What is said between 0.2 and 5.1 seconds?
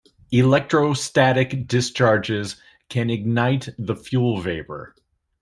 Electrostatic discharges can ignite the fuel vapor.